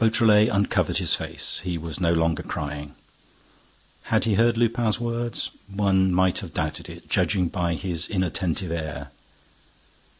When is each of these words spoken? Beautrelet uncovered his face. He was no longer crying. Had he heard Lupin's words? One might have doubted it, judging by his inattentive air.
Beautrelet 0.00 0.48
uncovered 0.48 0.98
his 0.98 1.14
face. 1.14 1.60
He 1.62 1.78
was 1.78 2.00
no 2.00 2.12
longer 2.12 2.42
crying. 2.42 2.96
Had 4.10 4.24
he 4.24 4.34
heard 4.34 4.56
Lupin's 4.58 4.98
words? 4.98 5.50
One 5.72 6.12
might 6.12 6.40
have 6.40 6.52
doubted 6.52 6.88
it, 6.88 7.08
judging 7.08 7.46
by 7.46 7.74
his 7.76 8.08
inattentive 8.08 8.72
air. 8.72 9.12